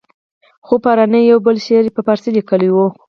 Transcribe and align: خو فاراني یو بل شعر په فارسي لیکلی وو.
خو 0.65 0.73
فاراني 0.83 1.21
یو 1.23 1.39
بل 1.45 1.55
شعر 1.65 1.85
په 1.95 2.01
فارسي 2.07 2.29
لیکلی 2.37 2.69
وو. 2.71 2.85